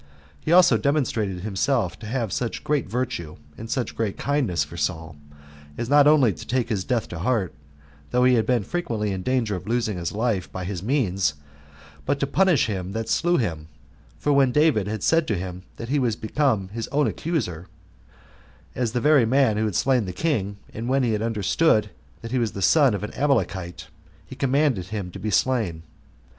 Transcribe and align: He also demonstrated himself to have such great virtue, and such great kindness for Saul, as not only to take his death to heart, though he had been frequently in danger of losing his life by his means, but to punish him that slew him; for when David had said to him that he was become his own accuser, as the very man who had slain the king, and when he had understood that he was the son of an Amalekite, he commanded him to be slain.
He 0.39 0.51
also 0.51 0.79
demonstrated 0.79 1.41
himself 1.41 1.99
to 1.99 2.07
have 2.07 2.33
such 2.33 2.63
great 2.63 2.89
virtue, 2.89 3.35
and 3.55 3.69
such 3.69 3.95
great 3.95 4.17
kindness 4.17 4.63
for 4.63 4.75
Saul, 4.75 5.15
as 5.77 5.91
not 5.91 6.07
only 6.07 6.33
to 6.33 6.47
take 6.47 6.69
his 6.69 6.83
death 6.83 7.07
to 7.09 7.19
heart, 7.19 7.53
though 8.09 8.23
he 8.23 8.33
had 8.33 8.47
been 8.47 8.63
frequently 8.63 9.11
in 9.11 9.21
danger 9.21 9.55
of 9.55 9.67
losing 9.67 9.99
his 9.99 10.11
life 10.11 10.51
by 10.51 10.65
his 10.65 10.81
means, 10.81 11.35
but 12.03 12.19
to 12.19 12.25
punish 12.25 12.65
him 12.65 12.93
that 12.93 13.09
slew 13.09 13.37
him; 13.37 13.67
for 14.17 14.33
when 14.33 14.51
David 14.51 14.87
had 14.87 15.03
said 15.03 15.27
to 15.27 15.37
him 15.37 15.61
that 15.75 15.89
he 15.89 15.99
was 15.99 16.15
become 16.15 16.69
his 16.69 16.87
own 16.87 17.05
accuser, 17.05 17.67
as 18.73 18.93
the 18.93 19.01
very 19.01 19.27
man 19.27 19.55
who 19.57 19.65
had 19.65 19.75
slain 19.75 20.05
the 20.05 20.13
king, 20.13 20.57
and 20.73 20.87
when 20.89 21.03
he 21.03 21.11
had 21.11 21.21
understood 21.21 21.91
that 22.23 22.31
he 22.31 22.39
was 22.39 22.53
the 22.53 22.63
son 22.63 22.95
of 22.95 23.03
an 23.03 23.13
Amalekite, 23.13 23.85
he 24.25 24.35
commanded 24.35 24.87
him 24.87 25.11
to 25.11 25.19
be 25.19 25.29
slain. 25.29 25.83